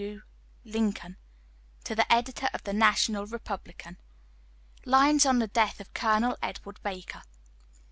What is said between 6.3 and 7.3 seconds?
EDWARD BAKER.